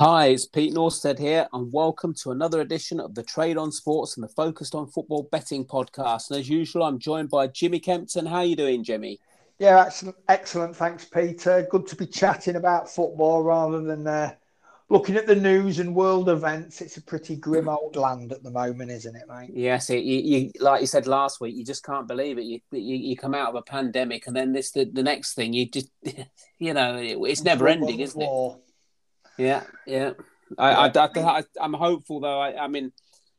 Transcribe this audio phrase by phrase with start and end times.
[0.00, 4.16] Hi, it's Pete Norstead here, and welcome to another edition of the Trade on Sports
[4.16, 6.30] and the Focused on Football Betting podcast.
[6.30, 8.24] And as usual, I'm joined by Jimmy Kempton.
[8.24, 9.18] How are you doing, Jimmy?
[9.58, 10.76] Yeah, excellent, excellent.
[10.76, 11.66] Thanks, Peter.
[11.68, 14.34] Good to be chatting about football rather than uh,
[14.88, 16.80] looking at the news and world events.
[16.80, 19.50] It's a pretty grim old land at the moment, isn't it, mate?
[19.52, 22.44] Yes, it, you, you, like you said last week, you just can't believe it.
[22.44, 25.52] You, you, you come out of a pandemic, and then this the, the next thing,
[25.52, 25.90] you just,
[26.60, 28.58] you know, it, it's never ending, isn't it?
[29.38, 30.12] Yeah, yeah.
[30.58, 32.40] I, I, I, am hopeful though.
[32.40, 32.92] I, I mean,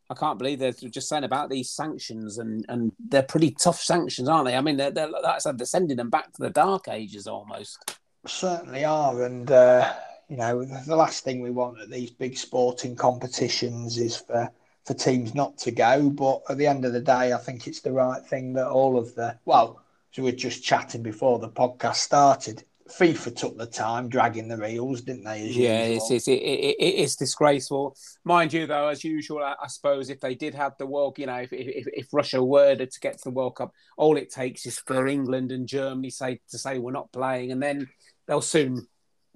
[0.09, 4.27] I can't believe they're just saying about these sanctions, and, and they're pretty tough sanctions,
[4.27, 4.55] aren't they?
[4.55, 7.97] I mean, they're, they're, that's they're sending them back to the dark ages almost.
[8.25, 9.93] Certainly are, and uh,
[10.27, 14.52] you know, the last thing we want at these big sporting competitions is for
[14.85, 16.09] for teams not to go.
[16.09, 18.97] But at the end of the day, I think it's the right thing that all
[18.97, 22.63] of the well, so we are just chatting before the podcast started.
[22.91, 25.47] FIFA took the time dragging the reels, didn't they?
[25.47, 27.95] yeah, it's, it's, it, it, it's disgraceful.
[28.23, 31.25] Mind you, though, as usual, I, I, suppose if they did have the World, you
[31.25, 34.66] know, if, if, if Russia were to get to the World Cup, all it takes
[34.66, 37.88] is for England and Germany say to say we're not playing, and then
[38.28, 38.88] they'll soon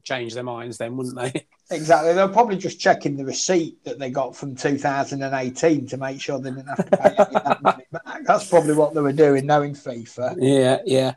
[0.03, 1.47] change their minds then, wouldn't they?
[1.73, 2.13] Exactly.
[2.13, 6.51] They're probably just checking the receipt that they got from 2018 to make sure they
[6.51, 8.23] didn't have to pay that money back.
[8.25, 10.35] That's probably what they were doing, knowing FIFA.
[10.39, 11.13] Yeah, yeah.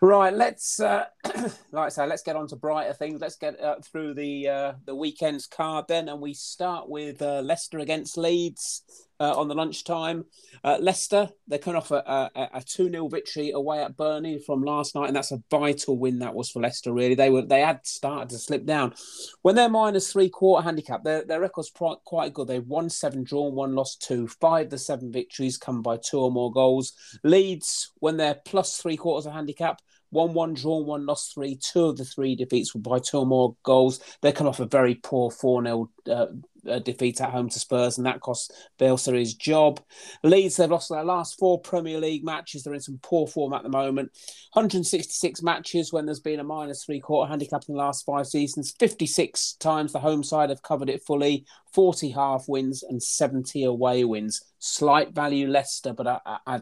[0.00, 0.32] Right.
[0.32, 3.20] Let's, uh, like I say, let's get on to brighter things.
[3.20, 7.40] Let's get uh, through the uh, the weekend's card then, and we start with uh,
[7.40, 8.82] Leicester against Leeds
[9.20, 10.24] uh, on the lunchtime.
[10.64, 14.94] Uh, Leicester, they're coming off a, a, 2 0 victory away at Burnley from last
[14.94, 17.14] night, and that's a vital win that was for Leicester, really.
[17.14, 18.94] They were they had started to slip down.
[19.42, 22.48] When they're minus three quarter handicap, their, their record's quite good.
[22.48, 24.26] They've won seven, drawn one, lost two.
[24.26, 26.92] Five of the seven victories come by two or more goals.
[27.22, 31.84] Leeds, when they're plus three quarters of handicap, one one drawn one lost three two
[31.86, 34.96] of the three defeats were by two or more goals they come off a very
[34.96, 36.26] poor 4-0 uh,
[36.66, 39.80] a defeat at home to Spurs, and that cost Bielsa his job.
[40.22, 42.62] Leeds, they've lost their last four Premier League matches.
[42.62, 44.10] They're in some poor form at the moment.
[44.52, 48.74] 166 matches when there's been a minus three quarter handicap in the last five seasons.
[48.78, 51.46] 56 times the home side have covered it fully.
[51.72, 54.42] 40 half wins and 70 away wins.
[54.58, 56.60] Slight value Leicester, but I, I, I,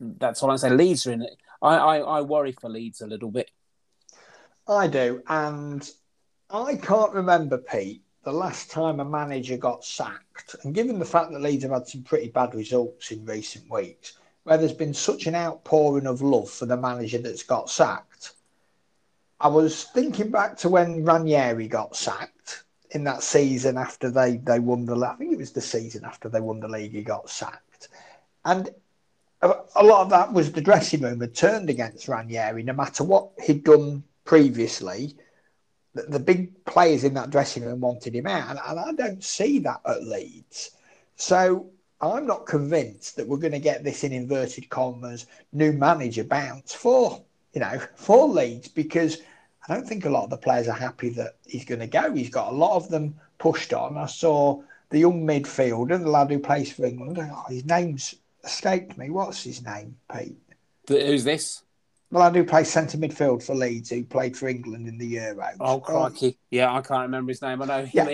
[0.00, 0.76] that's all I'm saying.
[0.76, 1.36] Leeds are in it.
[1.62, 3.50] I, I, I worry for Leeds a little bit.
[4.66, 5.88] I do, and
[6.48, 11.30] I can't remember, Pete, the last time a manager got sacked, and given the fact
[11.30, 14.14] that Leeds have had some pretty bad results in recent weeks,
[14.44, 18.32] where there's been such an outpouring of love for the manager that's got sacked,
[19.40, 24.58] I was thinking back to when Ranieri got sacked in that season after they, they
[24.58, 27.28] won the I think it was the season after they won the league he got
[27.28, 27.88] sacked,
[28.44, 28.70] and
[29.42, 33.04] a, a lot of that was the dressing room had turned against Ranieri, no matter
[33.04, 35.14] what he'd done previously
[35.94, 39.22] the, the big players in that dressing room wanted him out, and, and I don't
[39.22, 40.72] see that at Leeds.
[41.16, 46.24] So I'm not convinced that we're going to get this in inverted commas new manager
[46.24, 47.22] bounce for
[47.52, 49.18] you know for Leeds because
[49.66, 52.12] I don't think a lot of the players are happy that he's going to go.
[52.12, 53.96] He's got a lot of them pushed on.
[53.96, 57.18] I saw the young midfielder, the lad who plays for England.
[57.18, 59.10] Oh, his name's escaped me.
[59.10, 60.38] What's his name, Pete?
[60.86, 61.63] Who's this?
[62.14, 65.56] Well, I do play centre midfield for Leeds, who played for England in the Euros.
[65.58, 66.28] Oh, crikey.
[66.28, 67.60] Um, yeah, I can't remember his name.
[67.60, 68.06] I know yeah.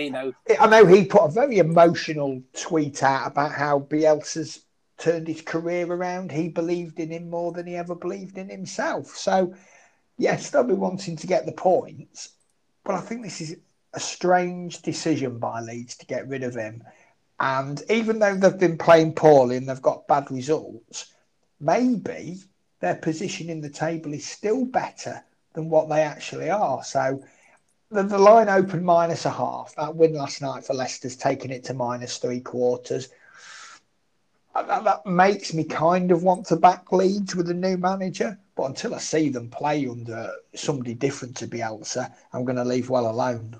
[0.59, 4.65] I know he put a very emotional tweet out about how Bielsa's
[4.97, 6.31] turned his career around.
[6.31, 9.15] He believed in him more than he ever believed in himself.
[9.15, 9.53] So,
[10.17, 12.29] yes, they'll be wanting to get the points,
[12.83, 13.57] but I think this is
[13.93, 16.83] a strange decision by Leeds to get rid of him.
[17.39, 21.13] And even though they've been playing poorly and they've got bad results,
[21.59, 22.39] maybe
[22.81, 26.83] their position in the table is still better than what they actually are.
[26.83, 27.23] So
[27.89, 29.73] the, the line opened minus a half.
[29.75, 33.09] That win last night for Leicester's taking it to minus three quarters.
[34.55, 38.37] That, that, makes me kind of want to back Leeds with a new manager.
[38.55, 42.89] But until I see them play under somebody different to Bielsa, I'm going to leave
[42.89, 43.55] well alone.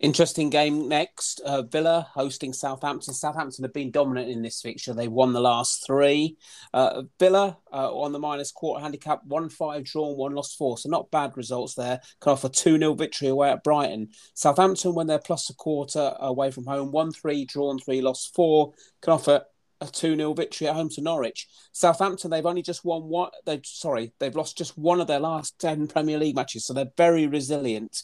[0.00, 1.40] Interesting game next.
[1.40, 3.12] Uh, Villa hosting Southampton.
[3.12, 4.94] Southampton have been dominant in this fixture.
[4.94, 6.38] They won the last three.
[6.72, 10.78] Uh, Villa uh, on the minus quarter handicap, one five drawn, one lost four.
[10.78, 12.00] So not bad results there.
[12.20, 14.08] Can offer two 0 victory away at Brighton.
[14.32, 18.72] Southampton when they're plus a quarter away from home, one three drawn, three lost four.
[19.02, 19.44] Can offer
[19.82, 21.46] a 2 0 victory at home to Norwich.
[21.72, 23.30] Southampton, they've only just won one.
[23.44, 26.92] They sorry, they've lost just one of their last 10 Premier League matches, so they're
[26.96, 28.02] very resilient.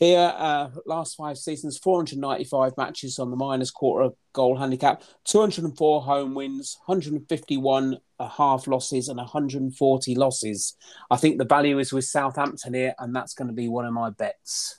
[0.00, 6.34] Here, uh, last five seasons, 495 matches on the minus quarter goal handicap, 204 home
[6.34, 10.74] wins, 151 half losses, and 140 losses.
[11.10, 13.92] I think the value is with Southampton here, and that's going to be one of
[13.92, 14.74] my bets.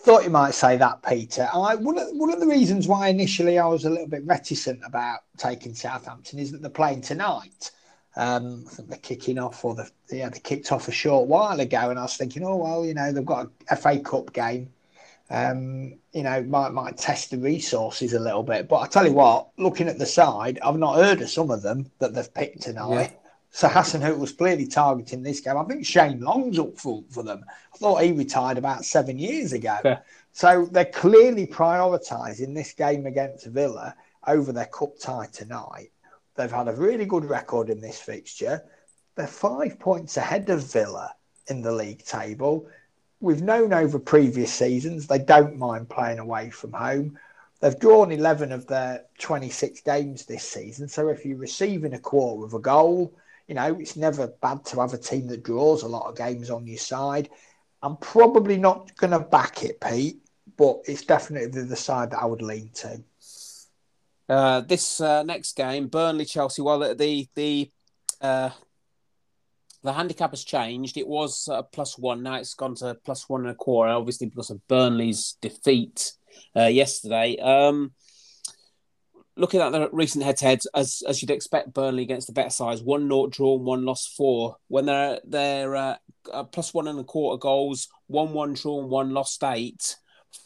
[0.00, 1.48] thought you might say that, Peter.
[1.54, 4.80] I, one, of, one of the reasons why initially I was a little bit reticent
[4.84, 7.70] about taking Southampton is that they're playing tonight.
[8.18, 11.60] Um, I think they're kicking off, or the, yeah, they kicked off a short while
[11.60, 14.70] ago, and I was thinking, oh well, you know, they've got a FA Cup game.
[15.30, 18.66] Um, you know, might might test the resources a little bit.
[18.66, 21.62] But I tell you what, looking at the side, I've not heard of some of
[21.62, 23.12] them that they've picked tonight.
[23.12, 23.30] Yeah.
[23.50, 25.56] So Hasenhüttl was clearly targeting this game.
[25.56, 27.44] I think Shane Long's up for, for them.
[27.72, 29.78] I thought he retired about seven years ago.
[29.84, 30.00] Yeah.
[30.32, 33.94] So they're clearly prioritising this game against Villa
[34.26, 35.90] over their cup tie tonight.
[36.38, 38.62] They've had a really good record in this fixture.
[39.16, 41.12] They're five points ahead of Villa
[41.48, 42.68] in the league table.
[43.18, 47.18] We've known over previous seasons they don't mind playing away from home.
[47.58, 50.86] They've drawn 11 of their 26 games this season.
[50.86, 53.12] So if you're receiving a quarter of a goal,
[53.48, 56.50] you know, it's never bad to have a team that draws a lot of games
[56.50, 57.30] on your side.
[57.82, 60.20] I'm probably not going to back it, Pete,
[60.56, 63.02] but it's definitely the side that I would lean to.
[64.28, 66.60] Uh, this uh, next game, Burnley Chelsea.
[66.62, 67.70] Well, the the
[68.20, 68.50] uh,
[69.82, 70.96] the handicap has changed.
[70.96, 72.22] It was uh, plus one.
[72.22, 73.90] Now it's gone to plus one and a quarter.
[73.90, 76.12] Obviously, because of Burnley's defeat
[76.54, 77.38] uh, yesterday.
[77.38, 77.92] Um,
[79.36, 83.08] looking at the recent head-to-heads, as as you'd expect, Burnley against the better size, one
[83.08, 84.56] naught drawn, one lost four.
[84.66, 85.96] When they're they're uh,
[86.30, 89.96] uh, plus one and a quarter goals, one one drawn, one lost eight.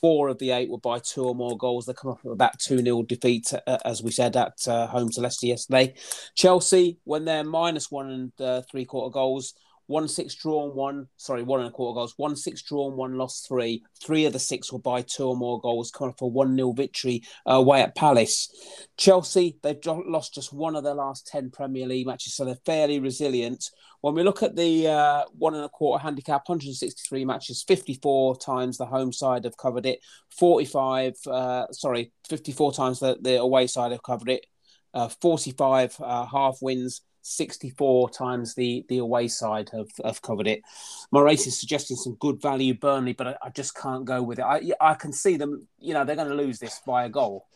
[0.00, 1.86] Four of the eight were by two or more goals.
[1.86, 5.10] They come off with that 2 0 defeat, uh, as we said, at uh, home
[5.10, 5.94] to Leicester yesterday.
[6.34, 9.54] Chelsea, when they're minus one and uh, three quarter goals,
[9.86, 13.46] one six drawn, one sorry, one and a quarter goals, one six drawn, one lost
[13.46, 13.82] three.
[14.02, 17.22] Three of the six were by two or more goals, coming for one 0 victory
[17.48, 18.48] uh, away at Palace.
[18.96, 23.00] Chelsea, they've lost just one of their last ten Premier League matches, so they're fairly
[23.00, 23.70] resilient.
[24.00, 28.76] When we look at the uh, one and a quarter handicap, 163 matches, 54 times
[28.76, 30.00] the home side have covered it,
[30.30, 34.46] 45, uh, sorry, 54 times the, the away side have covered it,
[34.92, 40.62] uh, 45 uh, half wins 64 times the the away side have, have covered it.
[41.10, 44.38] My race is suggesting some good value Burnley, but I, I, just can't go with
[44.38, 44.44] it.
[44.44, 47.46] I I can see them, you know, they're going to lose this by a goal.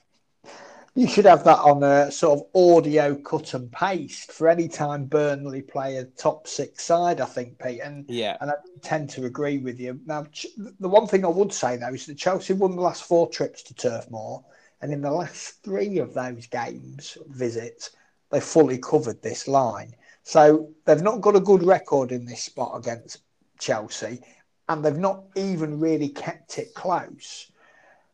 [0.97, 5.05] You should have that on a sort of audio cut and paste for any time
[5.05, 7.81] Burnley play a top six side, I think, Pete.
[7.85, 10.01] And yeah, and I tend to agree with you.
[10.07, 10.27] Now,
[10.57, 13.62] the one thing I would say though is that Chelsea won the last four trips
[13.65, 14.43] to Turf Moor,
[14.81, 17.91] and in the last three of those games visits,
[18.31, 19.94] they fully covered this line.
[20.23, 23.19] So they've not got a good record in this spot against
[23.58, 24.20] Chelsea,
[24.69, 27.50] and they've not even really kept it close.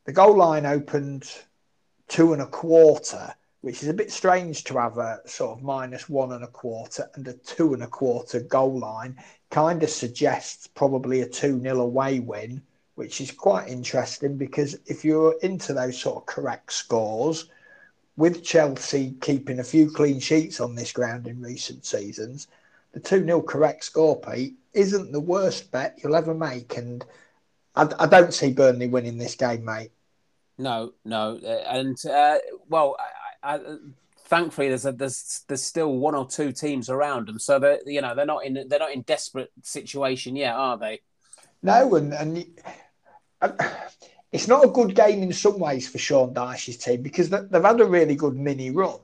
[0.04, 1.30] The goal line opened
[2.08, 6.08] two and a quarter, which is a bit strange to have a sort of minus
[6.08, 9.16] one and a quarter and a two and a quarter goal line.
[9.50, 12.62] Kind of suggests probably a 2 nil away win,
[12.94, 17.48] which is quite interesting because if you're into those sort of correct scores,
[18.16, 22.48] with Chelsea keeping a few clean sheets on this ground in recent seasons,
[22.92, 26.76] the 2 0 correct score, Pete, isn't the worst bet you'll ever make.
[26.76, 27.04] And
[27.74, 29.92] I, I don't see Burnley winning this game, mate.
[30.58, 31.38] No, no.
[31.42, 32.38] Uh, and, uh,
[32.68, 32.96] well,
[33.42, 33.60] I, I,
[34.24, 37.38] thankfully, there's, a, there's there's still one or two teams around them.
[37.38, 41.00] So, they're, you know, they're not in they're not in desperate situation yet, are they?
[41.62, 42.44] No, and, and
[44.32, 47.80] it's not a good game in some ways for Sean Dyche's team because they've had
[47.80, 48.98] a really good mini run.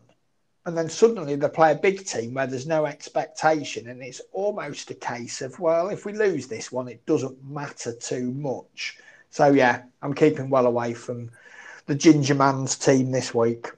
[0.64, 3.88] And then suddenly they play a big team where there's no expectation.
[3.88, 7.94] And it's almost a case of, well, if we lose this one, it doesn't matter
[7.94, 8.98] too much.
[9.30, 11.30] So, yeah, I'm keeping well away from
[11.86, 13.68] the Ginger Man's team this week.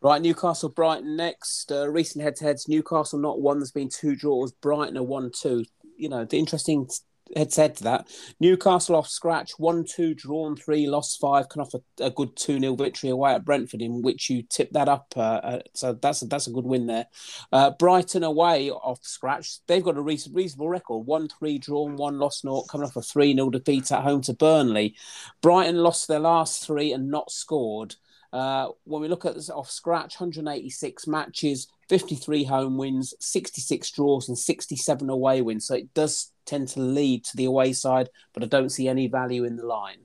[0.00, 1.72] Right, Newcastle Brighton next.
[1.72, 4.52] Uh, recent head to heads Newcastle not one, there's been two draws.
[4.52, 5.64] Brighton are 1 2.
[5.96, 6.88] You know, the interesting
[7.34, 8.08] had said to that.
[8.40, 12.76] Newcastle off scratch, 1 2, drawn 3, lost 5, can offer a good 2 0
[12.76, 15.12] victory away at Brentford, in which you tip that up.
[15.16, 17.06] Uh, uh, so that's a, that's a good win there.
[17.52, 22.42] Uh, Brighton away off scratch, they've got a reasonable record 1 3, drawn 1, lost
[22.42, 24.94] 0, coming off a 3 0 defeat at home to Burnley.
[25.40, 27.96] Brighton lost their last three and not scored.
[28.32, 34.28] Uh, when we look at this off scratch, 186 matches, 53 home wins, 66 draws,
[34.28, 35.66] and 67 away wins.
[35.66, 39.08] So it does tend to lead to the away side, but I don't see any
[39.08, 39.98] value in the line.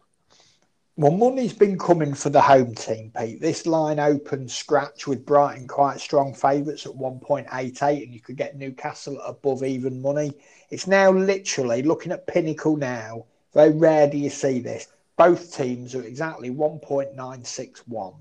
[0.98, 3.40] Well, money's been coming for the home team, Pete.
[3.40, 8.58] This line opened scratch with Brighton quite strong favourites at 1.88, and you could get
[8.58, 10.34] Newcastle above even money.
[10.70, 13.26] It's now literally looking at Pinnacle now.
[13.54, 14.88] Very rare do you see this.
[15.18, 18.16] Both teams are exactly 1.961.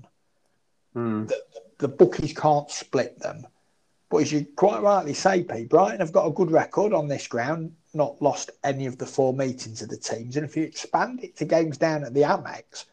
[0.95, 1.27] Mm.
[1.27, 1.41] The,
[1.77, 3.45] the bookies can't split them.
[4.09, 7.27] But as you quite rightly say, Pete, Brighton have got a good record on this
[7.27, 7.73] ground.
[7.93, 10.37] Not lost any of the four meetings of the teams.
[10.37, 12.85] And if you expand it to games down at the Amex,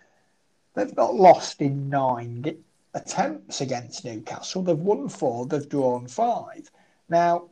[0.74, 2.56] they've not lost in nine
[2.94, 4.62] attempts against Newcastle.
[4.62, 6.70] They've won four, they've drawn five.
[7.08, 7.44] Now,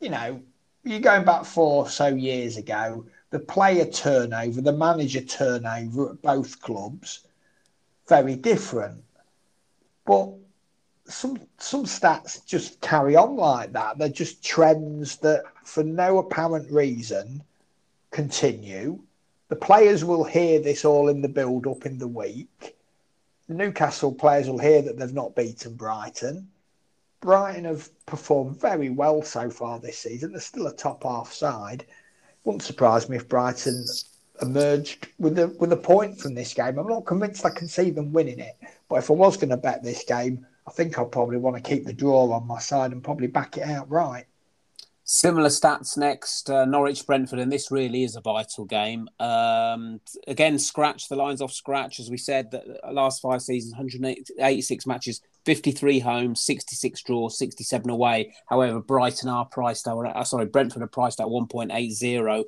[0.00, 0.40] you know,
[0.82, 6.22] you're going back four or so years ago, the player turnover, the manager turnover at
[6.22, 7.26] both clubs,
[8.08, 9.02] very different.
[10.04, 10.34] But
[11.06, 13.98] some some stats just carry on like that.
[13.98, 17.42] They're just trends that, for no apparent reason,
[18.10, 19.00] continue.
[19.48, 22.76] The players will hear this all in the build up in the week.
[23.48, 26.48] The Newcastle players will hear that they've not beaten Brighton.
[27.20, 30.32] Brighton have performed very well so far this season.
[30.32, 31.86] They're still a top half side.
[32.44, 33.84] Wouldn't surprise me if Brighton
[34.42, 36.78] emerged with a with a point from this game.
[36.78, 38.56] I'm not convinced I can see them winning it,
[38.88, 41.62] but if I was going to bet this game, I think I'll probably want to
[41.62, 44.24] keep the draw on my side and probably back it out right.
[45.06, 49.06] Similar stats next, uh, Norwich Brentford, and this really is a vital game.
[49.20, 52.50] Um, again, scratch the lines off scratch, as we said.
[52.50, 58.32] The last five seasons, 186 matches, 53 home, 66 draws, 67 away.
[58.46, 60.06] However, Brighton are priced out.
[60.06, 62.44] Uh, sorry, Brentford are priced at 1.80.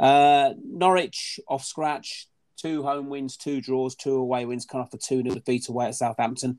[0.00, 4.98] Uh, Norwich off scratch, two home wins, two draws, two away wins, come off a
[4.98, 6.58] 2 0 defeat away at Southampton.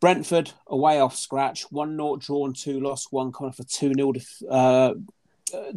[0.00, 4.42] Brentford away off scratch, one 0 drawn, two lost, one coming for two 0 def-
[4.50, 4.94] uh,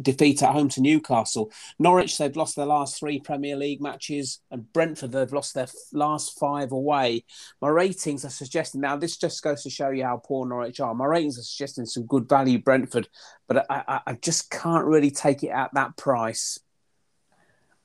[0.00, 1.50] defeat at home to Newcastle.
[1.78, 6.38] Norwich they've lost their last three Premier League matches, and Brentford they've lost their last
[6.38, 7.24] five away.
[7.60, 10.94] My ratings are suggesting now this just goes to show you how poor Norwich are.
[10.94, 13.08] My ratings are suggesting some good value Brentford,
[13.48, 16.58] but I, I, I just can't really take it at that price.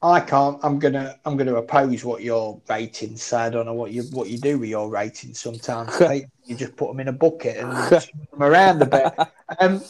[0.01, 0.59] I can't.
[0.63, 1.19] I'm gonna.
[1.25, 3.47] I'm gonna oppose what your rating said.
[3.47, 5.39] I don't know what you what you do with your ratings.
[5.39, 5.99] Sometimes
[6.45, 9.13] you just put them in a bucket and move them around a bit.
[9.59, 9.81] Um,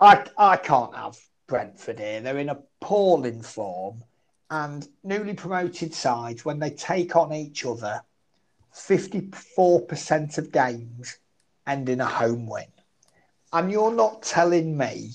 [0.00, 2.20] I I can't have Brentford here.
[2.20, 4.04] They're in appalling form,
[4.50, 8.02] and newly promoted sides when they take on each other,
[8.72, 11.18] fifty four percent of games
[11.66, 12.70] end in a home win,
[13.52, 15.12] and you're not telling me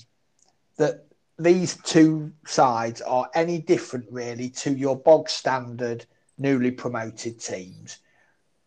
[0.76, 1.06] that
[1.40, 6.04] these two sides are any different really to your bog standard
[6.36, 7.98] newly promoted teams.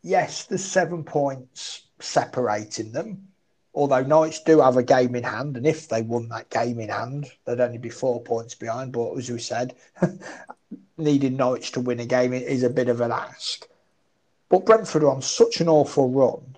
[0.01, 3.27] Yes, there's seven points separating them,
[3.75, 6.89] although Knights do have a game in hand, and if they won that game in
[6.89, 8.92] hand, they'd only be four points behind.
[8.92, 9.75] But as we said,
[10.98, 13.68] needing Knights to win a game is a bit of an ask.
[14.50, 16.58] But Brentford are on such an awful run,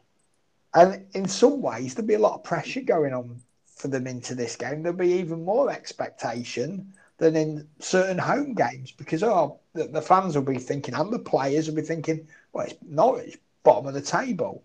[0.74, 3.42] and in some ways there'd be a lot of pressure going on
[3.76, 8.92] for them into this game, there'll be even more expectation than in certain home games
[8.92, 12.66] because oh, the, the fans will be thinking and the players will be thinking, well,
[12.66, 14.64] it's Norwich, bottom of the table.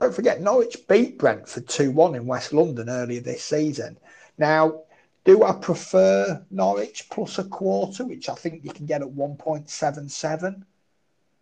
[0.00, 3.96] Don't forget, Norwich beat Brentford 2 1 in West London earlier this season.
[4.36, 4.82] Now,
[5.24, 10.62] do I prefer Norwich plus a quarter, which I think you can get at 1.77?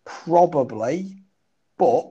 [0.03, 1.17] Probably.
[1.77, 2.09] But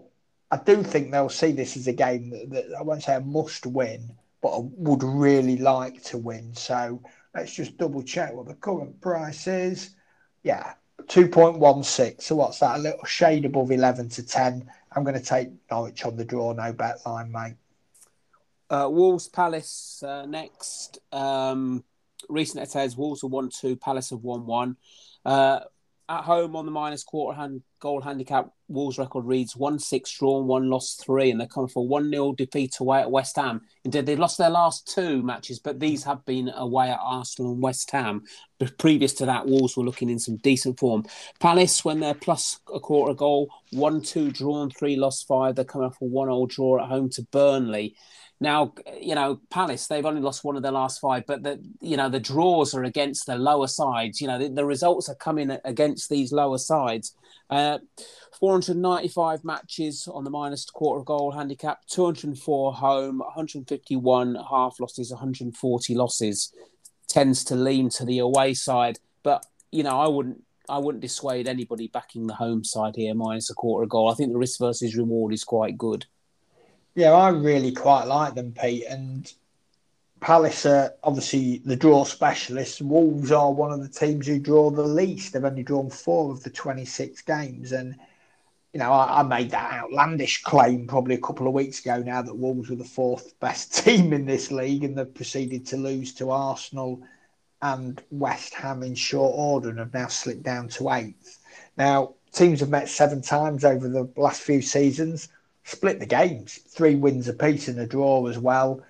[0.50, 3.20] I do think they'll see this as a game that, that I won't say a
[3.20, 4.16] must win,
[4.46, 6.54] but I would really like to win.
[6.54, 7.02] So
[7.34, 9.96] let's just double check what the current price is.
[10.44, 12.22] Yeah, 2.16.
[12.22, 12.76] So what's that?
[12.76, 14.70] A little shade above 11 to 10.
[14.94, 17.54] I'm going to take Norwich on the draw, no bet line, mate.
[18.70, 21.00] Uh, Wolves Palace uh, next.
[21.10, 21.82] Um,
[22.28, 24.76] recent attacks, Wolves have 1 2, Palace have 1 1.
[25.24, 25.60] Uh,
[26.08, 30.46] at home on the minus quarter hand goal handicap, Wolves record reads 1 6 drawn,
[30.46, 33.60] 1 lost 3, and they're coming for 1 0 defeat away at West Ham.
[33.84, 37.62] Indeed, they've lost their last two matches, but these have been away at Arsenal and
[37.62, 38.22] West Ham.
[38.58, 41.04] But previous to that, Wolves were looking in some decent form.
[41.40, 45.90] Palace, when they're plus a quarter goal, 1 2 drawn, 3 lost 5, they're coming
[45.90, 47.94] for 1 0 draw at home to Burnley.
[48.38, 51.96] Now, you know, Palace, they've only lost one of their last five, but the you
[51.96, 54.20] know, the draws are against the lower sides.
[54.20, 57.14] You know, the, the results are coming against these lower sides.
[57.48, 57.78] Uh,
[58.38, 66.52] 495 matches on the minus quarter goal handicap, 204 home, 151 half losses, 140 losses.
[67.08, 71.48] Tends to lean to the away side, but you know, I wouldn't I wouldn't dissuade
[71.48, 74.10] anybody backing the home side here minus a quarter goal.
[74.10, 76.06] I think the risk versus reward is quite good.
[76.96, 78.84] Yeah, I really quite like them, Pete.
[78.88, 79.30] And
[80.20, 82.80] Palace are obviously the draw specialists.
[82.80, 85.34] Wolves are one of the teams who draw the least.
[85.34, 87.72] They've only drawn four of the 26 games.
[87.72, 87.96] And,
[88.72, 92.22] you know, I, I, made that outlandish claim probably a couple of weeks ago now
[92.22, 96.14] that Wolves were the fourth best team in this league and they've proceeded to lose
[96.14, 97.02] to Arsenal
[97.60, 101.40] and West Ham in short order and have now slipped down to eighth.
[101.76, 105.28] Now, teams have met seven times over the last few seasons
[105.66, 108.80] split the games, three wins apiece and a draw as well.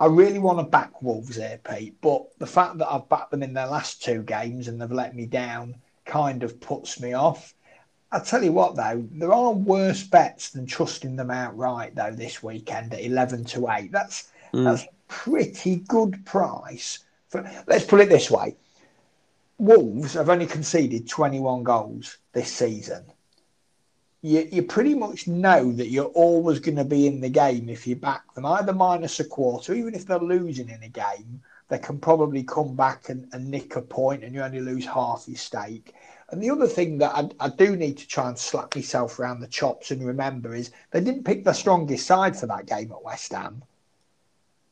[0.00, 3.42] I really want to back Wolves here, Pete, but the fact that I've backed them
[3.42, 5.74] in their last two games and they've let me down
[6.06, 7.54] kind of puts me off.
[8.10, 12.42] I tell you what, though, there are worse bets than trusting them outright, though, this
[12.42, 13.92] weekend at 11 to 8.
[13.92, 14.64] That's, mm.
[14.64, 17.00] that's pretty good price.
[17.28, 18.56] For, let's put it this way
[19.58, 23.04] Wolves have only conceded 21 goals this season.
[24.22, 27.86] You, you pretty much know that you're always going to be in the game if
[27.86, 31.78] you back them, either minus a quarter, even if they're losing in a game, they
[31.78, 35.36] can probably come back and, and nick a point and you only lose half your
[35.36, 35.94] stake.
[36.30, 39.40] And the other thing that I, I, do need to try and slap myself around
[39.40, 43.04] the chops and remember is they didn't pick the strongest side for that game at
[43.04, 43.62] West Ham.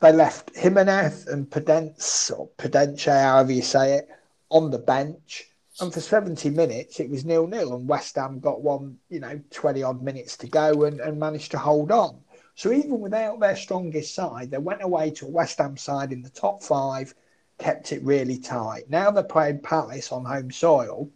[0.01, 4.09] They left Jimenez and Pedence, or Pedence, however you say it,
[4.49, 5.50] on the bench.
[5.81, 7.75] And for 70 minutes, it was nil nil.
[7.75, 11.53] And West Ham got one, you know, 20 odd minutes to go and, and managed
[11.53, 12.21] to hold on.
[12.55, 16.23] So even without their strongest side, they went away to a West Ham side in
[16.23, 17.15] the top five,
[17.59, 18.91] kept it really tight.
[18.91, 21.11] Now they're playing Palace on home soil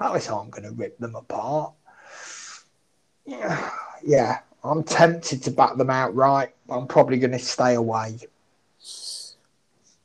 [0.00, 1.74] Palace aren't going to rip them apart.
[3.26, 3.70] Yeah,
[4.02, 6.54] yeah, I'm tempted to back them outright.
[6.70, 8.18] I'm probably going to stay away.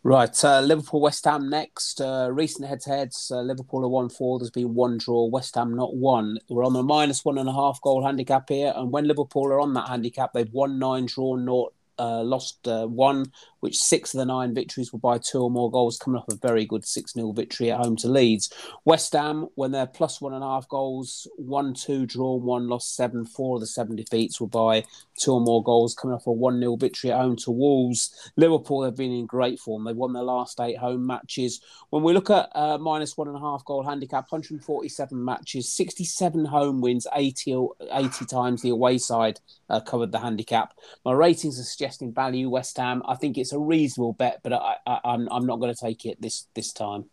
[0.08, 2.00] Right, uh, Liverpool West Ham next.
[2.00, 4.38] Uh, recent head to heads uh, Liverpool are 1 4.
[4.38, 6.38] There's been one draw, West Ham not one.
[6.48, 8.72] We're on the minus one and a half goal handicap here.
[8.76, 12.86] And when Liverpool are on that handicap, they've won nine, drawn naught, uh, lost uh,
[12.86, 13.32] one,
[13.66, 16.36] which six of the nine victories were by two or more goals, coming off a
[16.36, 18.54] very good 6 0 victory at home to Leeds.
[18.86, 22.96] West Ham, when they're plus one and a half goals, one, two, drawn, one, lost
[22.96, 24.84] seven, four of the seven defeats were by
[25.20, 28.32] two or more goals, coming off a 1 0 victory at home to Wolves.
[28.38, 29.84] Liverpool have been in great form.
[29.84, 31.60] They've won their last eight home matches.
[31.90, 36.46] When we look at uh, minus one and a half goal handicap, 147 matches, 67
[36.46, 39.40] home wins, 80, 80 times the away side
[39.72, 40.76] uh, covered the handicap.
[41.04, 43.02] My ratings are suggesting value West Ham.
[43.08, 46.06] I think it's a reasonable bet, but I, am I'm, I'm not going to take
[46.06, 47.06] it this this time.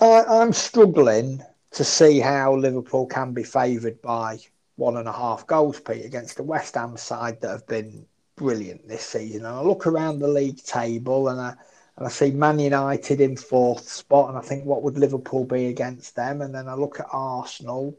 [0.00, 4.40] I, I'm struggling to see how Liverpool can be favoured by
[4.76, 8.04] one and a half goals, Pete, against the West Ham side that have been
[8.36, 9.44] brilliant this season.
[9.44, 11.54] And I look around the league table and I
[11.96, 15.66] and I see Man United in fourth spot, and I think what would Liverpool be
[15.66, 16.40] against them?
[16.40, 17.94] And then I look at Arsenal,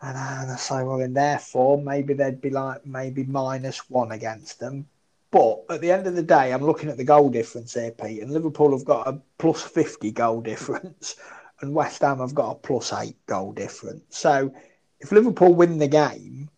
[0.00, 3.90] and I, and I say, well, in their form, maybe they'd be like maybe minus
[3.90, 4.86] one against them.
[5.30, 8.22] But at the end of the day, I'm looking at the goal difference here, Pete,
[8.22, 11.16] and Liverpool have got a plus 50 goal difference,
[11.60, 14.02] and West Ham have got a plus eight goal difference.
[14.10, 14.52] So
[14.98, 16.50] if Liverpool win the game,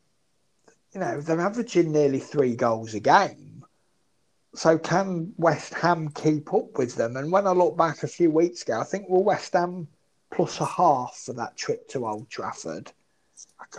[0.92, 3.64] you know, they're averaging nearly three goals a game.
[4.54, 7.16] So can West Ham keep up with them?
[7.16, 9.88] And when I look back a few weeks ago, I think well West Ham
[10.30, 12.92] plus a half for that trip to Old Trafford.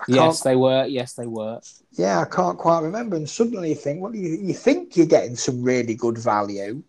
[0.08, 0.86] Yes, they were.
[0.86, 1.60] Yes, they were.
[1.92, 3.16] Yeah, I can't quite remember.
[3.16, 6.84] And suddenly you think, well, you, you think you're getting some really good value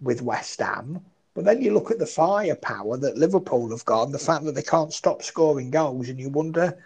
[0.00, 1.00] with West Ham,
[1.34, 4.54] but then you look at the firepower that Liverpool have got and the fact that
[4.54, 6.76] they can't stop scoring goals, and you wonder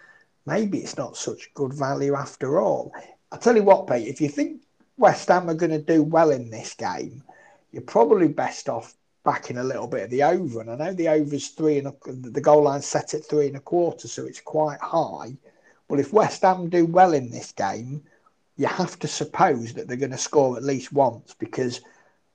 [0.45, 2.93] maybe it's not such good value after all.
[3.31, 4.61] I tell you what, Pete, if you think
[4.97, 7.23] West Ham are going to do well in this game,
[7.71, 10.61] you're probably best off backing a little bit of the over.
[10.61, 13.57] And I know the over's three and a, the goal line set at three and
[13.57, 15.35] a quarter, so it's quite high.
[15.87, 18.03] But if West Ham do well in this game,
[18.55, 21.81] you have to suppose that they're going to score at least once because,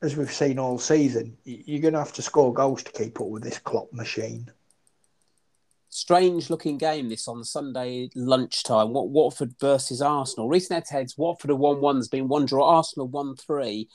[0.03, 3.29] as we've seen all season, you're going to have to score goals to keep up
[3.29, 4.51] with this Klopp machine
[5.90, 8.92] strange looking game this on Sunday lunchtime.
[8.92, 10.48] What Watford versus Arsenal.
[10.48, 13.88] Recent head heads, Watford won one, there's been one draw, Arsenal one three.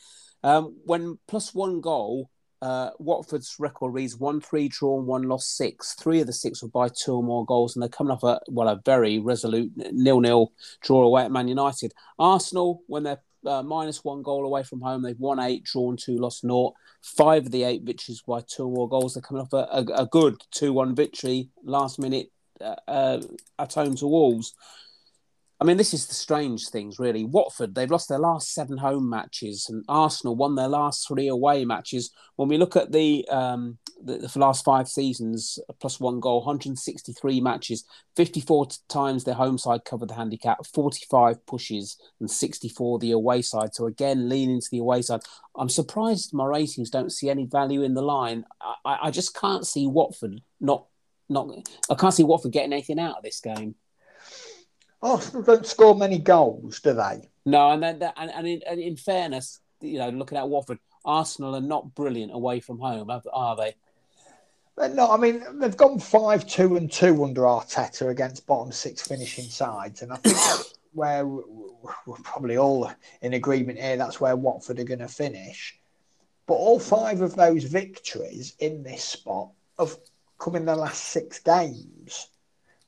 [0.43, 2.29] Um, when plus one goal,
[2.63, 5.95] uh, Watford's record reads one three draw and one lost six.
[5.95, 8.39] Three of the six were by two or more goals, and they're coming off a
[8.49, 11.93] well a very resolute nil nil draw away at Man United.
[12.17, 15.01] Arsenal, when they're uh, minus one goal away from home.
[15.01, 16.73] They've won eight, drawn two, lost naught.
[17.01, 19.13] Five of the eight victories by two or more goals.
[19.13, 23.21] They're coming off a, a, a good 2 1 victory last minute uh, uh,
[23.59, 24.53] at home to Wolves.
[25.63, 27.23] I mean, this is the strange things, really.
[27.23, 31.63] Watford, they've lost their last seven home matches, and Arsenal won their last three away
[31.63, 32.11] matches.
[32.35, 37.39] When we look at the, um, the, the last five seasons, plus one goal, 163
[37.39, 37.85] matches,
[38.17, 43.73] 54 times their home side covered the handicap, 45 pushes, and 64 the away side.
[43.73, 45.21] So again, lean into the away side.
[45.55, 48.43] I'm surprised my ratings don't see any value in the line.
[48.83, 50.87] I, I just can't see Watford not
[51.29, 51.49] not.
[51.89, 53.75] I can't see Watford getting anything out of this game.
[55.03, 57.29] Arsenal don't score many goals, do they?
[57.45, 61.55] No, and then and, and, in, and in fairness, you know, looking at Watford, Arsenal
[61.55, 63.75] are not brilliant away from home, are they?
[64.75, 69.05] But no, I mean they've gone five, two, and two under Arteta against bottom six
[69.05, 73.97] finishing sides, and I think that's where we're probably all in agreement here.
[73.97, 75.77] That's where Watford are going to finish.
[76.47, 79.95] But all five of those victories in this spot have
[80.39, 82.29] come in the last six games.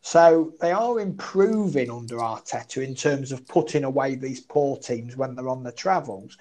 [0.05, 5.33] So they are improving under Arteta in terms of putting away these poor teams when
[5.33, 6.37] they're on the travels.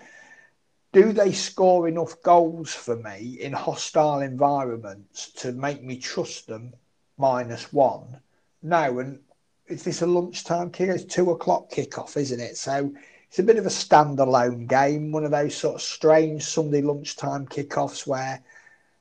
[0.93, 6.75] Do they score enough goals for me in hostile environments to make me trust them
[7.17, 8.21] minus one?
[8.63, 8.99] No.
[8.99, 9.21] And
[9.67, 10.91] is this a lunchtime kick?
[10.91, 12.59] It's two o'clock kickoff, isn't it?
[12.59, 12.93] So
[13.29, 17.47] it's a bit of a standalone game, one of those sort of strange Sunday lunchtime
[17.47, 18.43] kickoffs where,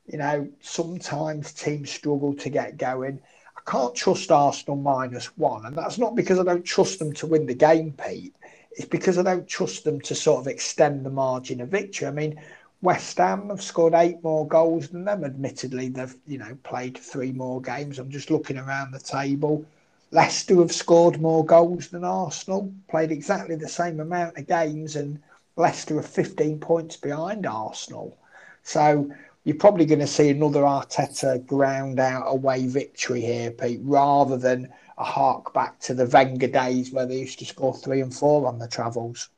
[0.06, 3.20] you know, sometimes teams struggle to get going.
[3.66, 7.26] I can't trust Arsenal minus one, and that's not because I don't trust them to
[7.26, 8.34] win the game, Pete.
[8.72, 12.08] It's because I don't trust them to sort of extend the margin of victory.
[12.08, 12.40] I mean,
[12.82, 15.24] West Ham have scored eight more goals than them.
[15.24, 17.98] Admittedly, they've you know played three more games.
[17.98, 19.64] I'm just looking around the table.
[20.10, 25.18] Leicester have scored more goals than Arsenal, played exactly the same amount of games, and
[25.56, 28.16] Leicester are 15 points behind Arsenal.
[28.62, 29.10] So
[29.44, 34.72] you're probably going to see another Arteta ground out away victory here, Pete, rather than
[34.96, 38.46] a hark back to the Wenger days where they used to score three and four
[38.46, 39.28] on the travels.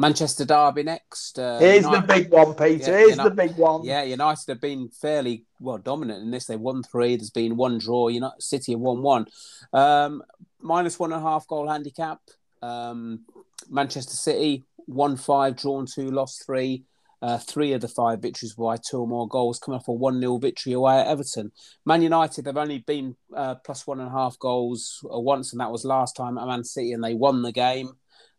[0.00, 1.38] Manchester Derby next.
[1.38, 2.92] Uh, Here's United, the big one, Peter.
[2.92, 3.84] Yeah, Here's the big one.
[3.84, 6.46] Yeah, United have been fairly well dominant in this.
[6.46, 7.16] They've won three.
[7.16, 8.06] There's been one draw.
[8.08, 9.26] United City have won one.
[9.72, 10.22] Um,
[10.60, 12.20] minus one and a half goal handicap.
[12.62, 13.24] Um,
[13.68, 16.84] Manchester City won five, drawn two, lost three.
[17.20, 20.20] Uh, three of the five victories by two or more goals, coming off a 1
[20.20, 21.50] 0 victory away at Everton.
[21.84, 25.60] Man United, they've only been uh, plus one and a half goals uh, once, and
[25.60, 27.92] that was last time at Man City, and they won the game.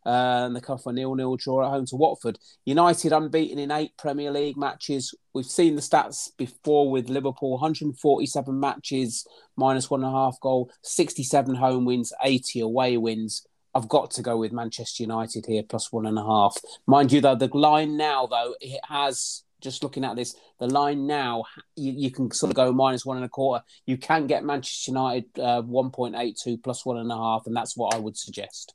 [0.06, 2.38] Uh, and they come for a nil-nil draw at home to Watford.
[2.64, 5.14] United unbeaten in eight Premier League matches.
[5.34, 10.70] We've seen the stats before with Liverpool: 147 matches, minus one and a half goal,
[10.82, 13.46] 67 home wins, 80 away wins.
[13.74, 16.56] I've got to go with Manchester United here, plus one and a half.
[16.86, 21.06] Mind you, though, the line now, though, it has just looking at this, the line
[21.06, 21.44] now,
[21.76, 23.62] you, you, can sort of go minus one and a quarter.
[23.86, 27.94] You can get Manchester United uh, 1.82 plus one and a half, and that's what
[27.94, 28.74] I would suggest.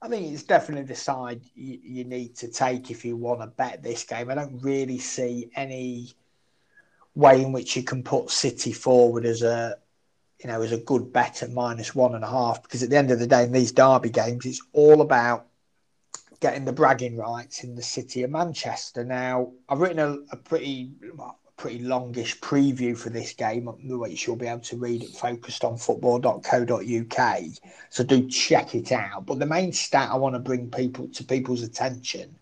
[0.00, 3.46] I think it's definitely the side you, you need to take if you want to
[3.46, 4.30] bet this game.
[4.30, 6.12] I don't really see any
[7.14, 9.76] way in which you can put City forward as a
[10.42, 12.96] you know as a good bet at minus one and a half because at the
[12.96, 15.46] end of the day in these derby games it's all about
[16.40, 19.04] getting the bragging rights in the city of Manchester.
[19.04, 24.34] Now I've written a, a pretty well, pretty longish preview for this game, which you'll
[24.34, 27.42] be able to read at focusedonfootball.co.uk.
[27.90, 29.26] So do check it out.
[29.26, 32.34] But the main stat I want to bring people to people's attention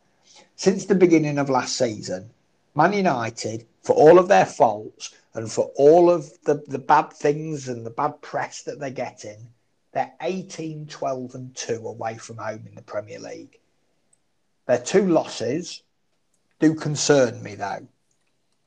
[0.57, 2.31] since the beginning of last season,
[2.75, 7.69] Man United, for all of their faults and for all of the, the bad things
[7.69, 9.49] and the bad press that they're getting,
[9.93, 13.59] they're 18, 12, and 2 away from home in the Premier League.
[14.67, 15.83] Their two losses
[16.59, 17.89] do concern me though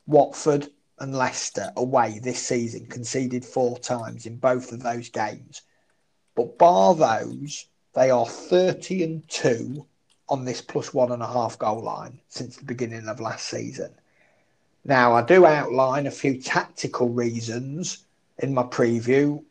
[0.06, 5.62] Watford and Leicester away this season conceded four times in both of those games.
[6.36, 9.86] But bar those, they are 30 and 2
[10.30, 13.93] on this plus one and a half goal line since the beginning of last season.
[14.86, 18.06] Now, I do outline a few tactical reasons
[18.39, 19.43] in my preview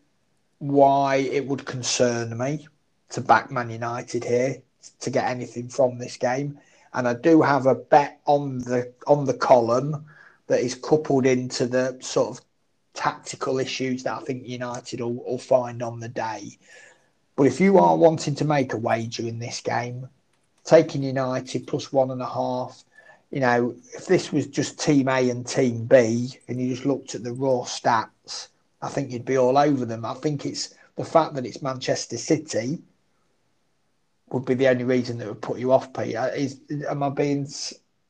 [0.59, 2.69] why it would concern me
[3.11, 4.63] to back Man United here
[5.01, 6.59] to get anything from this game.
[6.93, 10.05] And I do have a bet on the on the column
[10.49, 12.45] that is coupled into the sort of
[12.93, 16.59] tactical issues that I think United will, will find on the day.
[17.37, 20.09] But if you are wanting to make a wager in this game,
[20.65, 22.85] taking United plus one and a half,
[23.33, 27.15] you know, if this was just Team A and Team B and you just looked
[27.15, 28.49] at the raw stats,
[28.83, 30.05] I think you'd be all over them.
[30.05, 32.79] I think it's the fact that it's Manchester City
[34.31, 36.15] would be the only reason that would put you off, Pete.
[36.15, 37.49] Uh, is am I being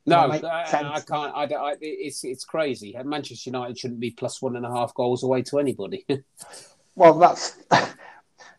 [0.05, 1.33] no, I, I, can't.
[1.33, 2.93] I, I, it's it's crazy.
[3.05, 6.05] Manchester United shouldn't be plus one and a half goals away to anybody.
[6.95, 7.57] well, that's.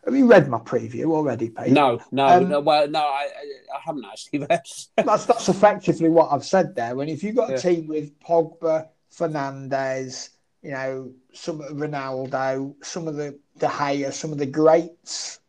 [0.04, 1.72] Have you read my preview already, Pete?
[1.72, 2.60] No, no, um, no.
[2.60, 3.28] Well, no, I,
[3.74, 4.38] I haven't actually.
[4.48, 6.94] that's that's effectively what I've said there.
[6.94, 7.58] When if you've got a yeah.
[7.58, 10.30] team with Pogba, Fernandes,
[10.62, 15.40] you know, some Ronaldo, some of the De Gea, some of the greats,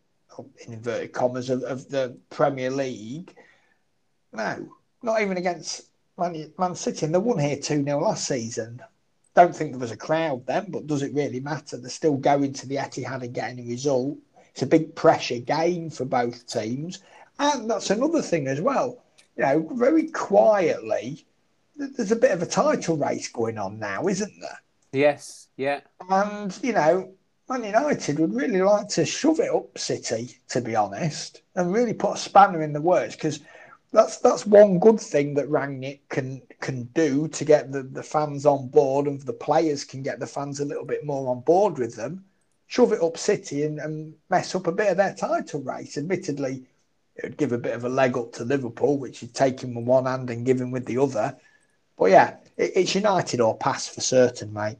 [0.65, 3.35] in inverted commas, of, of the Premier League,
[4.31, 4.69] no,
[5.01, 7.05] not even against Man, Man City.
[7.05, 8.81] And they won here 2 0 last season.
[9.33, 11.77] Don't think there was a crowd then, but does it really matter?
[11.77, 14.17] They're still going to the Etihad and getting a result.
[14.55, 16.99] It's a big pressure game for both teams.
[17.39, 19.03] And that's another thing as well.
[19.35, 21.25] You know, very quietly,
[21.75, 24.61] there's a bit of a title race going on now, isn't there?
[24.93, 25.81] Yes, yeah.
[26.09, 27.11] And, you know,
[27.49, 31.93] Man United would really like to shove it up City, to be honest, and really
[31.93, 33.41] put a spanner in the works because
[33.91, 38.45] that's that's one good thing that Rangnick can can do to get the, the fans
[38.45, 41.77] on board and the players can get the fans a little bit more on board
[41.77, 42.23] with them.
[42.67, 45.97] Shove it up City and, and mess up a bit of their title race.
[45.97, 46.63] Admittedly,
[47.15, 49.75] it would give a bit of a leg up to Liverpool, which you'd take him
[49.75, 51.37] with one hand and give him with the other.
[51.97, 54.77] But yeah, it, it's United or pass for certain, mate.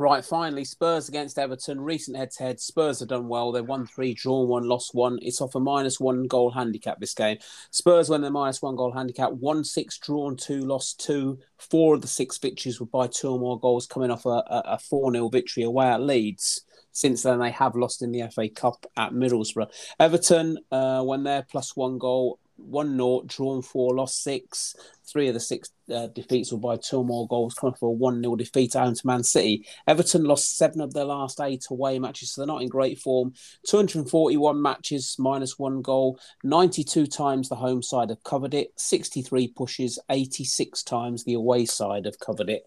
[0.00, 1.80] Right, finally, Spurs against Everton.
[1.80, 2.60] Recent head to head.
[2.60, 3.50] Spurs have done well.
[3.50, 5.18] They've won three, drawn one, lost one.
[5.22, 7.38] It's off a minus one goal handicap this game.
[7.72, 11.40] Spurs, when they're minus one goal handicap, one six, drawn two, lost two.
[11.56, 15.12] Four of the six victories were by two or more goals, coming off a 4
[15.12, 16.60] 0 victory away at Leeds.
[16.92, 19.68] Since then, they have lost in the FA Cup at Middlesbrough.
[19.98, 24.74] Everton, uh, when they're plus one goal, one 0 drawn four, lost six.
[25.06, 27.92] Three of the six uh, defeats were by two or more goals, coming for a
[27.92, 29.66] one 0 defeat at home to Man City.
[29.86, 33.32] Everton lost seven of their last eight away matches, so they're not in great form.
[33.66, 36.20] 241 matches, minus one goal.
[36.44, 38.72] 92 times the home side have covered it.
[38.76, 42.64] 63 pushes, 86 times the away side have covered it.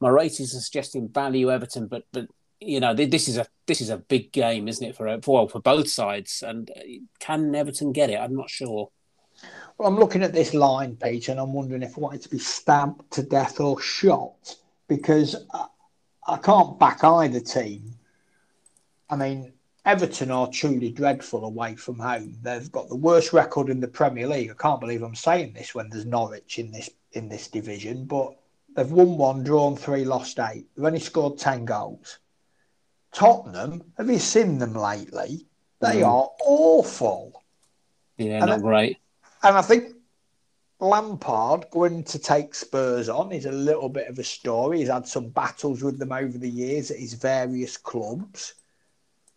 [0.00, 2.26] My ratings are suggesting value Everton, but but
[2.60, 5.48] you know this is a this is a big game, isn't it for for well,
[5.48, 6.42] for both sides?
[6.46, 6.80] And uh,
[7.18, 8.18] can Everton get it?
[8.18, 8.90] I'm not sure.
[9.78, 12.38] Well, I'm looking at this line, Peter, and I'm wondering if I wanted to be
[12.38, 14.56] stabbed to death or shot
[14.88, 15.66] because I,
[16.26, 17.94] I can't back either team.
[19.08, 19.52] I mean,
[19.86, 22.36] Everton are truly dreadful away from home.
[22.42, 24.50] They've got the worst record in the Premier League.
[24.50, 28.36] I can't believe I'm saying this when there's Norwich in this in this division, but
[28.76, 30.66] they've won one, drawn three, lost eight.
[30.76, 32.18] They've only scored ten goals.
[33.12, 35.46] Tottenham, have you seen them lately?
[35.80, 36.06] They mm.
[36.06, 37.42] are awful.
[38.18, 38.98] Yeah, and not great.
[39.42, 39.94] And I think
[40.80, 44.78] Lampard going to take Spurs on is a little bit of a story.
[44.78, 48.54] He's had some battles with them over the years at his various clubs.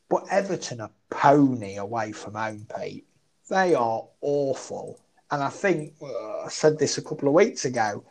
[0.10, 3.06] But Everton are pony away from home, Pete.
[3.50, 5.00] They are awful.
[5.32, 8.04] And I think uh, I said this a couple of weeks ago.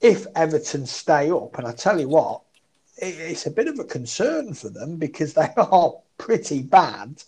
[0.00, 2.42] If Everton stay up, and I tell you what,
[2.96, 7.22] it, it's a bit of a concern for them because they are pretty bad.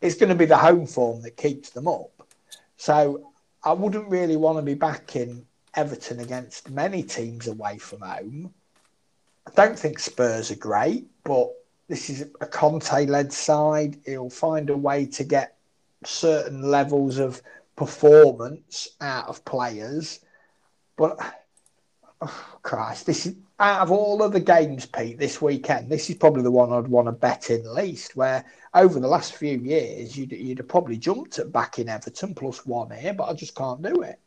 [0.00, 2.28] It's going to be the home form that keeps them up.
[2.76, 3.29] So
[3.62, 8.54] I wouldn't really want to be backing Everton against many teams away from home.
[9.46, 11.50] I don't think Spurs are great, but
[11.88, 13.98] this is a Conte led side.
[14.06, 15.56] He'll find a way to get
[16.04, 17.42] certain levels of
[17.76, 20.20] performance out of players.
[20.96, 21.18] But
[22.20, 26.16] oh Christ, this is out of all of the games, Pete, this weekend, this is
[26.16, 28.16] probably the one I'd want to bet in least.
[28.16, 32.34] Where over the last few years, you'd, you'd have probably jumped at back in Everton
[32.34, 34.18] plus one here, but I just can't do it.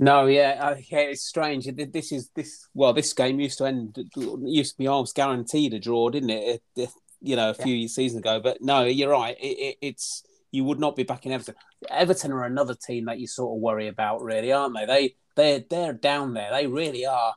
[0.00, 1.68] No, yeah, yeah, it's strange.
[1.92, 2.68] This is this.
[2.72, 3.98] Well, this game used to end.
[4.16, 6.62] Used to be almost guaranteed a draw, didn't it?
[6.74, 7.86] it, it you know, a few yeah.
[7.86, 8.40] seasons ago.
[8.40, 9.36] But no, you're right.
[9.38, 11.54] It, it's you would not be backing Everton.
[11.90, 14.86] Everton are another team that you sort of worry about, really, aren't they?
[14.86, 16.50] They they they're down there.
[16.50, 17.34] They really are.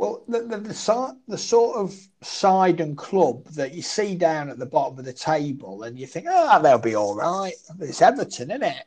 [0.00, 4.58] Well, the, the, the, the, sort of side and club that you see down at
[4.58, 7.52] the bottom of the table and you think, ah, oh, they'll be all right.
[7.78, 8.84] It's Everton, isn't it?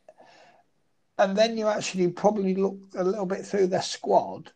[1.19, 4.51] And then you actually probably look a little bit through their squad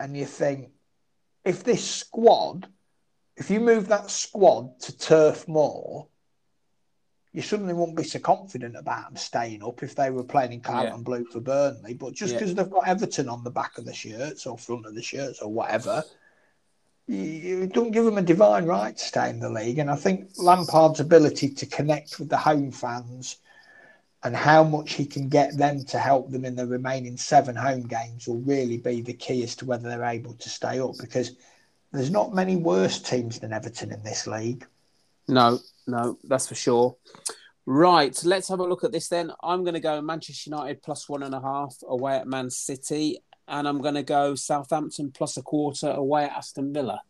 [0.00, 0.70] and you think,
[1.44, 2.66] if this squad,
[3.36, 6.08] if you move that squad to Turf Moor,
[7.36, 10.60] you suddenly wouldn't be so confident about them staying up if they were playing in
[10.62, 10.96] Claret yeah.
[10.96, 11.92] Blue for Burnley.
[11.92, 12.62] But just because yeah.
[12.62, 15.52] they've got Everton on the back of the shirts or front of the shirts or
[15.52, 16.02] whatever,
[17.06, 19.78] you, you don't give them a divine right to stay in the league.
[19.78, 23.36] And I think Lampard's ability to connect with the home fans
[24.24, 27.82] and how much he can get them to help them in the remaining seven home
[27.82, 31.32] games will really be the key as to whether they're able to stay up because
[31.92, 34.66] there's not many worse teams than Everton in this league.
[35.28, 36.96] No, no, that's for sure.
[37.64, 39.32] Right, let's have a look at this then.
[39.42, 43.18] I'm going to go Manchester United plus one and a half away at Man City,
[43.48, 47.00] and I'm going to go Southampton plus a quarter away at Aston Villa.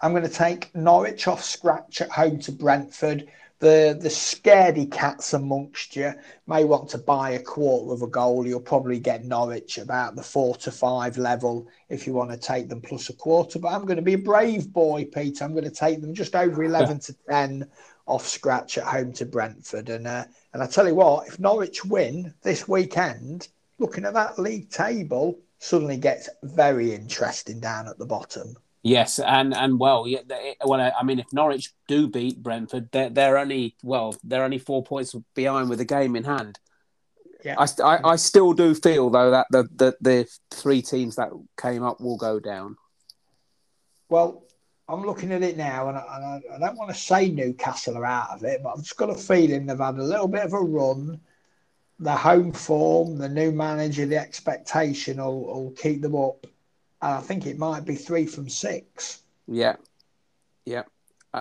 [0.00, 3.28] I'm going to take Norwich off scratch at home to Brentford
[3.60, 6.12] the the scaredy cats amongst you
[6.46, 8.46] may want to buy a quarter of a goal.
[8.46, 12.68] You'll probably get Norwich about the four to five level if you want to take
[12.68, 13.58] them plus a quarter.
[13.58, 15.44] But I'm going to be a brave boy, Peter.
[15.44, 17.68] I'm going to take them just over eleven to ten
[18.06, 19.88] off scratch at home to Brentford.
[19.88, 24.38] And uh, and I tell you what, if Norwich win this weekend, looking at that
[24.38, 28.56] league table suddenly gets very interesting down at the bottom.
[28.88, 30.20] Yes, and and well, yeah.
[30.26, 34.58] They, well, I mean, if Norwich do beat Brentford, they're, they're only well, they're only
[34.58, 36.58] four points behind with a game in hand.
[37.44, 37.56] Yeah.
[37.58, 41.82] I, I, I still do feel though that the, the the three teams that came
[41.82, 42.76] up will go down.
[44.08, 44.44] Well,
[44.88, 47.98] I'm looking at it now, and I, and I, I don't want to say Newcastle
[47.98, 50.44] are out of it, but I've just got a feeling they've had a little bit
[50.44, 51.20] of a run.
[52.00, 56.46] The home form, the new manager, the expectation will, will keep them up.
[57.00, 59.22] And I think it might be three from six.
[59.46, 59.76] Yeah,
[60.64, 60.82] yeah.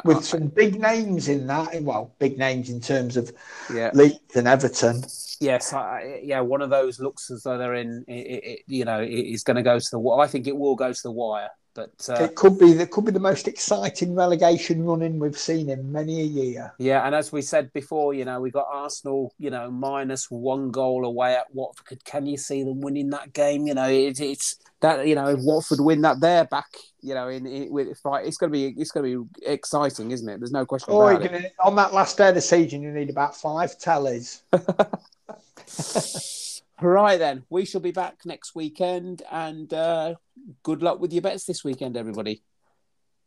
[0.03, 3.31] With some big names in that, well, big names in terms of
[3.73, 3.89] yeah.
[3.93, 5.03] Leeds and Everton.
[5.39, 6.41] Yes, I, yeah.
[6.41, 8.03] One of those looks as though they're in.
[8.07, 10.09] It, it, you know, it's going to go to the.
[10.19, 11.49] I think it will go to the wire.
[11.77, 15.69] But uh, it could be that could be the most exciting relegation running we've seen
[15.69, 16.73] in many a year.
[16.79, 20.71] Yeah, and as we said before, you know, we got Arsenal, you know, minus one
[20.71, 22.03] goal away at Watford.
[22.03, 23.67] Can you see them winning that game?
[23.67, 26.77] You know, it, it's that you know if Watford win that, they're back.
[27.01, 30.09] You know, in, in with fight, it's going to be it's going to be exciting,
[30.09, 30.39] isn't it?
[30.39, 31.53] There's no question oh, about it.
[31.63, 33.75] On that last day of the season, you need about five
[36.79, 40.15] Right then, we shall be back next weekend, and uh,
[40.61, 42.43] good luck with your bets this weekend, everybody.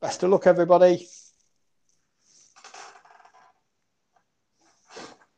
[0.00, 1.08] Best of luck, everybody.